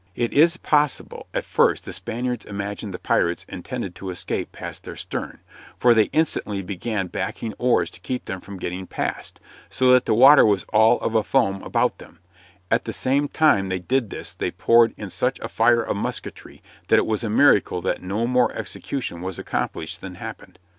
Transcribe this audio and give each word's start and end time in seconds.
It 0.15 0.33
is 0.33 0.57
possible 0.57 1.27
at 1.31 1.45
first 1.45 1.85
the 1.85 1.93
Spaniards 1.93 2.43
imagined 2.45 2.91
the 2.91 2.97
pirates 2.97 3.45
intended 3.47 3.93
to 3.93 4.09
escape 4.09 4.51
past 4.51 4.83
their 4.83 4.95
stern, 4.95 5.41
for 5.77 5.93
they 5.93 6.05
instantly 6.05 6.63
began 6.63 7.05
backing 7.05 7.53
oars 7.59 7.91
to 7.91 7.99
keep 7.99 8.25
them 8.25 8.41
from 8.41 8.57
getting 8.57 8.87
past, 8.87 9.39
so 9.69 9.91
that 9.91 10.05
the 10.07 10.15
water 10.15 10.43
was 10.43 10.63
all 10.73 10.99
of 11.01 11.13
a 11.13 11.21
foam 11.21 11.61
about 11.61 11.99
them; 11.99 12.17
at 12.71 12.85
the 12.85 12.93
same 12.93 13.27
time 13.27 13.69
they 13.69 13.77
did 13.77 14.09
this 14.09 14.33
they 14.33 14.49
poured 14.49 14.95
in 14.97 15.11
such 15.11 15.39
a 15.41 15.47
fire 15.47 15.83
of 15.83 15.95
musketry 15.95 16.63
that 16.87 16.97
it 16.97 17.05
was 17.05 17.23
a 17.23 17.29
miracle 17.29 17.79
that 17.79 18.01
no 18.01 18.25
more 18.25 18.51
execution 18.53 19.21
was 19.21 19.37
accomplished 19.37 20.01
than 20.01 20.15
happened. 20.15 20.57